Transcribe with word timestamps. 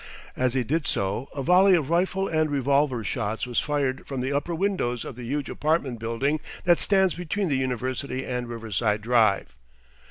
As 0.35 0.55
he 0.55 0.63
did 0.63 0.87
so 0.87 1.29
a 1.35 1.43
volley 1.43 1.75
of 1.75 1.91
rifle 1.91 2.27
and 2.27 2.49
revolver 2.49 3.03
shots 3.03 3.45
was 3.45 3.59
fired 3.59 4.07
from 4.07 4.19
the 4.21 4.33
upper 4.33 4.55
windows 4.55 5.05
of 5.05 5.15
the 5.15 5.25
huge 5.25 5.47
apartment 5.47 5.99
building 5.99 6.39
that 6.63 6.79
stands 6.79 7.13
between 7.13 7.49
the 7.49 7.57
University 7.57 8.25
and 8.25 8.49
Riverside 8.49 9.03
Drive. 9.03 9.55